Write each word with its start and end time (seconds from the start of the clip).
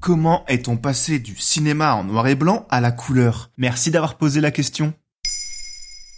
Comment 0.00 0.46
est-on 0.48 0.78
passé 0.78 1.18
du 1.18 1.36
cinéma 1.36 1.94
en 1.94 2.04
noir 2.04 2.26
et 2.26 2.34
blanc 2.34 2.64
à 2.70 2.80
la 2.80 2.90
couleur? 2.90 3.50
Merci 3.58 3.90
d'avoir 3.90 4.16
posé 4.16 4.40
la 4.40 4.50
question. 4.50 4.94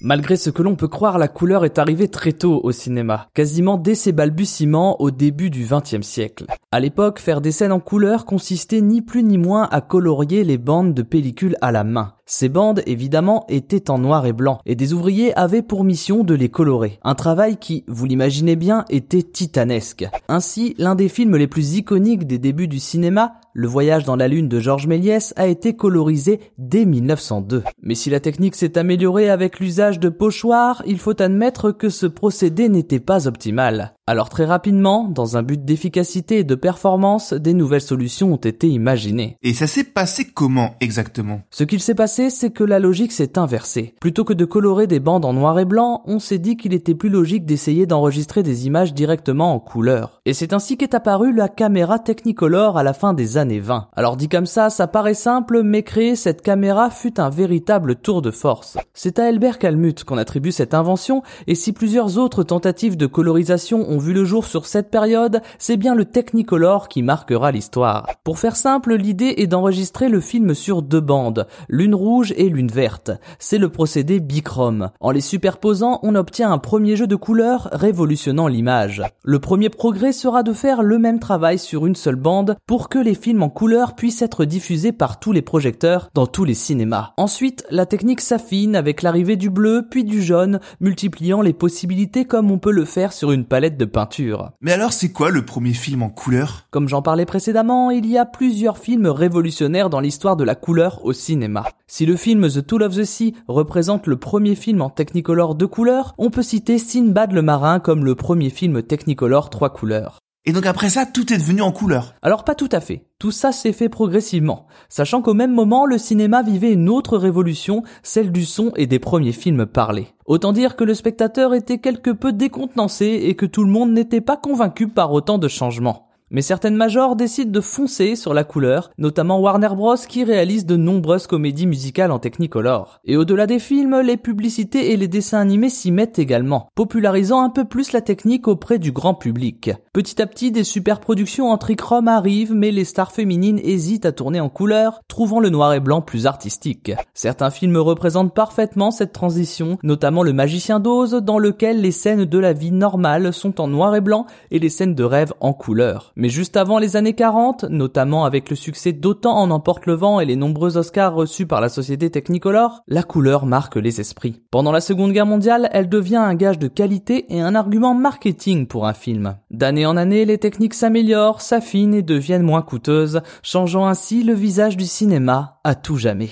Malgré 0.00 0.36
ce 0.36 0.50
que 0.50 0.62
l'on 0.62 0.76
peut 0.76 0.86
croire, 0.86 1.18
la 1.18 1.26
couleur 1.26 1.64
est 1.64 1.78
arrivée 1.80 2.06
très 2.06 2.32
tôt 2.32 2.60
au 2.62 2.70
cinéma, 2.70 3.28
quasiment 3.34 3.76
dès 3.76 3.96
ses 3.96 4.12
balbutiements 4.12 5.00
au 5.00 5.10
début 5.10 5.50
du 5.50 5.66
XXe 5.68 6.06
siècle. 6.06 6.46
À 6.74 6.80
l'époque, 6.80 7.20
faire 7.20 7.40
des 7.40 7.52
scènes 7.52 7.70
en 7.70 7.78
couleur 7.78 8.24
consistait 8.24 8.80
ni 8.80 9.00
plus 9.00 9.22
ni 9.22 9.38
moins 9.38 9.68
à 9.70 9.80
colorier 9.80 10.42
les 10.42 10.58
bandes 10.58 10.92
de 10.92 11.02
pellicule 11.02 11.56
à 11.60 11.70
la 11.70 11.84
main. 11.84 12.14
Ces 12.26 12.48
bandes, 12.48 12.82
évidemment, 12.86 13.44
étaient 13.48 13.90
en 13.90 13.98
noir 13.98 14.26
et 14.26 14.32
blanc, 14.32 14.58
et 14.66 14.74
des 14.74 14.92
ouvriers 14.92 15.32
avaient 15.38 15.62
pour 15.62 15.84
mission 15.84 16.24
de 16.24 16.34
les 16.34 16.48
colorer. 16.48 16.98
Un 17.04 17.14
travail 17.14 17.58
qui, 17.58 17.84
vous 17.86 18.06
l'imaginez 18.06 18.56
bien, 18.56 18.86
était 18.90 19.22
titanesque. 19.22 20.08
Ainsi, 20.26 20.74
l'un 20.78 20.96
des 20.96 21.08
films 21.08 21.36
les 21.36 21.46
plus 21.46 21.76
iconiques 21.76 22.26
des 22.26 22.38
débuts 22.38 22.66
du 22.66 22.80
cinéma, 22.80 23.34
Le 23.56 23.68
voyage 23.68 24.02
dans 24.02 24.16
la 24.16 24.26
lune 24.26 24.48
de 24.48 24.58
Georges 24.58 24.88
Méliès, 24.88 25.32
a 25.36 25.46
été 25.46 25.76
colorisé 25.76 26.40
dès 26.58 26.84
1902. 26.84 27.62
Mais 27.82 27.94
si 27.94 28.10
la 28.10 28.18
technique 28.18 28.56
s'est 28.56 28.76
améliorée 28.76 29.30
avec 29.30 29.60
l'usage 29.60 30.00
de 30.00 30.08
pochoirs, 30.08 30.82
il 30.86 30.98
faut 30.98 31.22
admettre 31.22 31.70
que 31.70 31.88
ce 31.88 32.06
procédé 32.06 32.68
n'était 32.68 32.98
pas 32.98 33.28
optimal. 33.28 33.94
Alors 34.06 34.28
très 34.28 34.44
rapidement, 34.44 35.08
dans 35.08 35.38
un 35.38 35.42
but 35.42 35.64
d'efficacité 35.64 36.40
et 36.40 36.44
de 36.44 36.54
performance, 36.54 37.32
des 37.32 37.54
nouvelles 37.54 37.80
solutions 37.80 38.34
ont 38.34 38.36
été 38.36 38.68
imaginées. 38.68 39.38
Et 39.42 39.54
ça 39.54 39.66
s'est 39.66 39.82
passé 39.82 40.26
comment 40.26 40.74
exactement? 40.82 41.40
Ce 41.50 41.64
qu'il 41.64 41.80
s'est 41.80 41.94
passé, 41.94 42.28
c'est 42.28 42.50
que 42.50 42.64
la 42.64 42.80
logique 42.80 43.12
s'est 43.12 43.38
inversée. 43.38 43.94
Plutôt 44.02 44.24
que 44.24 44.34
de 44.34 44.44
colorer 44.44 44.86
des 44.86 45.00
bandes 45.00 45.24
en 45.24 45.32
noir 45.32 45.58
et 45.58 45.64
blanc, 45.64 46.02
on 46.04 46.18
s'est 46.18 46.36
dit 46.36 46.58
qu'il 46.58 46.74
était 46.74 46.94
plus 46.94 47.08
logique 47.08 47.46
d'essayer 47.46 47.86
d'enregistrer 47.86 48.42
des 48.42 48.66
images 48.66 48.92
directement 48.92 49.54
en 49.54 49.58
couleur. 49.58 50.20
Et 50.26 50.34
c'est 50.34 50.52
ainsi 50.52 50.76
qu'est 50.76 50.92
apparue 50.92 51.32
la 51.32 51.48
caméra 51.48 51.98
Technicolor 51.98 52.76
à 52.76 52.82
la 52.82 52.92
fin 52.92 53.14
des 53.14 53.38
années 53.38 53.60
20. 53.60 53.88
Alors 53.96 54.18
dit 54.18 54.28
comme 54.28 54.44
ça, 54.44 54.68
ça 54.68 54.86
paraît 54.86 55.14
simple, 55.14 55.62
mais 55.62 55.82
créer 55.82 56.14
cette 56.14 56.42
caméra 56.42 56.90
fut 56.90 57.18
un 57.18 57.30
véritable 57.30 57.96
tour 57.96 58.20
de 58.20 58.30
force. 58.30 58.76
C'est 58.92 59.18
à 59.18 59.24
Albert 59.24 59.58
Calmut 59.58 60.04
qu'on 60.04 60.18
attribue 60.18 60.52
cette 60.52 60.74
invention, 60.74 61.22
et 61.46 61.54
si 61.54 61.72
plusieurs 61.72 62.18
autres 62.18 62.42
tentatives 62.42 62.98
de 62.98 63.06
colorisation 63.06 63.93
ont 63.93 63.93
vu 63.98 64.12
le 64.12 64.24
jour 64.24 64.46
sur 64.46 64.66
cette 64.66 64.90
période, 64.90 65.40
c'est 65.58 65.76
bien 65.76 65.94
le 65.94 66.04
Technicolor 66.04 66.88
qui 66.88 67.02
marquera 67.02 67.52
l'histoire. 67.52 68.06
Pour 68.24 68.38
faire 68.38 68.56
simple, 68.56 68.94
l'idée 68.94 69.34
est 69.38 69.46
d'enregistrer 69.46 70.08
le 70.08 70.20
film 70.20 70.54
sur 70.54 70.82
deux 70.82 71.00
bandes, 71.00 71.46
l'une 71.68 71.94
rouge 71.94 72.32
et 72.36 72.48
l'une 72.48 72.70
verte. 72.70 73.10
C'est 73.38 73.58
le 73.58 73.68
procédé 73.68 74.20
bichrome. 74.20 74.90
En 75.00 75.10
les 75.10 75.20
superposant, 75.20 76.00
on 76.02 76.14
obtient 76.14 76.52
un 76.52 76.58
premier 76.58 76.96
jeu 76.96 77.06
de 77.06 77.16
couleurs 77.16 77.68
révolutionnant 77.72 78.48
l'image. 78.48 79.02
Le 79.24 79.38
premier 79.38 79.70
progrès 79.70 80.12
sera 80.12 80.42
de 80.42 80.52
faire 80.52 80.82
le 80.82 80.98
même 80.98 81.18
travail 81.18 81.58
sur 81.58 81.86
une 81.86 81.96
seule 81.96 82.16
bande 82.16 82.56
pour 82.66 82.88
que 82.88 82.98
les 82.98 83.14
films 83.14 83.42
en 83.42 83.50
couleur 83.50 83.94
puissent 83.94 84.22
être 84.22 84.44
diffusés 84.44 84.92
par 84.92 85.20
tous 85.20 85.32
les 85.32 85.42
projecteurs 85.42 86.10
dans 86.14 86.26
tous 86.26 86.44
les 86.44 86.54
cinémas. 86.54 87.12
Ensuite, 87.16 87.64
la 87.70 87.86
technique 87.86 88.20
s'affine 88.20 88.76
avec 88.76 89.02
l'arrivée 89.02 89.36
du 89.36 89.50
bleu 89.50 89.86
puis 89.90 90.04
du 90.04 90.22
jaune, 90.22 90.60
multipliant 90.80 91.42
les 91.42 91.52
possibilités 91.52 92.24
comme 92.24 92.50
on 92.50 92.58
peut 92.58 92.72
le 92.72 92.84
faire 92.84 93.12
sur 93.12 93.32
une 93.32 93.44
palette 93.44 93.76
de 93.76 93.83
peinture. 93.84 94.52
Mais 94.60 94.72
alors 94.72 94.92
c'est 94.92 95.12
quoi 95.12 95.30
le 95.30 95.44
premier 95.44 95.72
film 95.74 96.02
en 96.02 96.10
couleur? 96.10 96.66
Comme 96.70 96.88
j'en 96.88 97.02
parlais 97.02 97.26
précédemment, 97.26 97.90
il 97.90 98.06
y 98.06 98.18
a 98.18 98.24
plusieurs 98.24 98.78
films 98.78 99.06
révolutionnaires 99.06 99.90
dans 99.90 100.00
l'histoire 100.00 100.36
de 100.36 100.44
la 100.44 100.54
couleur 100.54 101.04
au 101.04 101.12
cinéma. 101.12 101.64
Si 101.86 102.06
le 102.06 102.16
film 102.16 102.48
The 102.48 102.66
Tool 102.66 102.82
of 102.82 102.96
the 102.96 103.04
Sea 103.04 103.34
représente 103.48 104.06
le 104.06 104.16
premier 104.16 104.54
film 104.54 104.82
en 104.82 104.90
Technicolor 104.90 105.54
deux 105.54 105.68
couleurs, 105.68 106.14
on 106.18 106.30
peut 106.30 106.42
citer 106.42 106.78
Sinbad 106.78 107.32
le 107.32 107.42
marin 107.42 107.80
comme 107.80 108.04
le 108.04 108.14
premier 108.14 108.50
film 108.50 108.82
Technicolor 108.82 109.50
trois 109.50 109.70
couleurs. 109.70 110.23
Et 110.46 110.52
donc 110.52 110.66
après 110.66 110.90
ça, 110.90 111.06
tout 111.06 111.32
est 111.32 111.38
devenu 111.38 111.62
en 111.62 111.72
couleur 111.72 112.14
Alors 112.20 112.44
pas 112.44 112.54
tout 112.54 112.68
à 112.70 112.80
fait. 112.80 113.06
Tout 113.18 113.30
ça 113.30 113.50
s'est 113.50 113.72
fait 113.72 113.88
progressivement, 113.88 114.66
sachant 114.90 115.22
qu'au 115.22 115.32
même 115.32 115.54
moment, 115.54 115.86
le 115.86 115.96
cinéma 115.96 116.42
vivait 116.42 116.72
une 116.72 116.90
autre 116.90 117.16
révolution, 117.16 117.82
celle 118.02 118.30
du 118.30 118.44
son 118.44 118.70
et 118.76 118.86
des 118.86 118.98
premiers 118.98 119.32
films 119.32 119.64
parlés. 119.64 120.08
Autant 120.26 120.52
dire 120.52 120.76
que 120.76 120.84
le 120.84 120.92
spectateur 120.92 121.54
était 121.54 121.78
quelque 121.78 122.10
peu 122.10 122.32
décontenancé 122.32 123.06
et 123.06 123.34
que 123.36 123.46
tout 123.46 123.64
le 123.64 123.70
monde 123.70 123.92
n'était 123.92 124.20
pas 124.20 124.36
convaincu 124.36 124.88
par 124.88 125.12
autant 125.12 125.38
de 125.38 125.48
changements. 125.48 126.03
Mais 126.30 126.42
certaines 126.42 126.74
majors 126.74 127.16
décident 127.16 127.50
de 127.50 127.60
foncer 127.60 128.16
sur 128.16 128.32
la 128.32 128.44
couleur, 128.44 128.90
notamment 128.96 129.38
Warner 129.40 129.68
Bros 129.76 129.94
qui 130.08 130.24
réalise 130.24 130.64
de 130.64 130.76
nombreuses 130.76 131.26
comédies 131.26 131.66
musicales 131.66 132.10
en 132.10 132.18
Technicolor. 132.18 132.98
Et 133.04 133.16
au-delà 133.16 133.46
des 133.46 133.58
films, 133.58 134.00
les 134.00 134.16
publicités 134.16 134.92
et 134.92 134.96
les 134.96 135.06
dessins 135.06 135.40
animés 135.40 135.68
s'y 135.68 135.92
mettent 135.92 136.18
également, 136.18 136.68
popularisant 136.74 137.42
un 137.42 137.50
peu 137.50 137.66
plus 137.66 137.92
la 137.92 138.00
technique 138.00 138.48
auprès 138.48 138.78
du 138.78 138.90
grand 138.90 139.14
public. 139.14 139.70
Petit 139.92 140.22
à 140.22 140.26
petit, 140.26 140.50
des 140.50 140.64
super 140.64 141.00
productions 141.00 141.50
en 141.50 141.58
trichrome 141.58 142.08
arrivent, 142.08 142.54
mais 142.54 142.70
les 142.70 142.84
stars 142.84 143.12
féminines 143.12 143.60
hésitent 143.62 144.06
à 144.06 144.12
tourner 144.12 144.40
en 144.40 144.48
couleur, 144.48 145.00
trouvant 145.08 145.40
le 145.40 145.50
noir 145.50 145.74
et 145.74 145.80
blanc 145.80 146.00
plus 146.00 146.26
artistique. 146.26 146.92
Certains 147.12 147.50
films 147.50 147.76
représentent 147.76 148.34
parfaitement 148.34 148.90
cette 148.90 149.12
transition, 149.12 149.78
notamment 149.82 150.22
Le 150.22 150.32
Magicien 150.32 150.80
d'Oz, 150.80 151.12
dans 151.22 151.38
lequel 151.38 151.82
les 151.82 151.92
scènes 151.92 152.24
de 152.24 152.38
la 152.38 152.54
vie 152.54 152.72
normale 152.72 153.32
sont 153.32 153.60
en 153.60 153.68
noir 153.68 153.94
et 153.94 154.00
blanc 154.00 154.26
et 154.50 154.58
les 154.58 154.70
scènes 154.70 154.94
de 154.94 155.04
rêve 155.04 155.34
en 155.40 155.52
couleur. 155.52 156.13
Mais 156.16 156.28
juste 156.28 156.56
avant 156.56 156.78
les 156.78 156.96
années 156.96 157.14
40, 157.14 157.64
notamment 157.64 158.24
avec 158.24 158.50
le 158.50 158.56
succès 158.56 158.92
d'Autant 158.92 159.36
en 159.36 159.50
emporte 159.50 159.86
le 159.86 159.94
vent 159.94 160.20
et 160.20 160.24
les 160.24 160.36
nombreux 160.36 160.76
Oscars 160.76 161.14
reçus 161.14 161.46
par 161.46 161.60
la 161.60 161.68
société 161.68 162.10
Technicolor, 162.10 162.82
la 162.86 163.02
couleur 163.02 163.46
marque 163.46 163.76
les 163.76 164.00
esprits. 164.00 164.42
Pendant 164.50 164.70
la 164.70 164.80
Seconde 164.80 165.12
Guerre 165.12 165.26
mondiale, 165.26 165.68
elle 165.72 165.88
devient 165.88 166.16
un 166.16 166.34
gage 166.34 166.58
de 166.58 166.68
qualité 166.68 167.34
et 167.34 167.40
un 167.40 167.54
argument 167.54 167.94
marketing 167.94 168.66
pour 168.66 168.86
un 168.86 168.94
film. 168.94 169.36
D'année 169.50 169.86
en 169.86 169.96
année, 169.96 170.24
les 170.24 170.38
techniques 170.38 170.74
s'améliorent, 170.74 171.40
s'affinent 171.40 171.94
et 171.94 172.02
deviennent 172.02 172.42
moins 172.42 172.62
coûteuses, 172.62 173.20
changeant 173.42 173.86
ainsi 173.86 174.22
le 174.22 174.34
visage 174.34 174.76
du 174.76 174.86
cinéma 174.86 175.60
à 175.64 175.74
tout 175.74 175.96
jamais. 175.96 176.30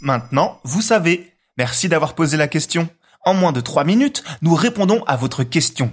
Maintenant, 0.00 0.58
vous 0.64 0.82
savez. 0.82 1.28
Merci 1.58 1.88
d'avoir 1.88 2.14
posé 2.14 2.36
la 2.36 2.48
question. 2.48 2.88
En 3.24 3.34
moins 3.34 3.52
de 3.52 3.60
3 3.60 3.84
minutes, 3.84 4.24
nous 4.40 4.54
répondons 4.54 5.04
à 5.06 5.16
votre 5.16 5.44
question. 5.44 5.92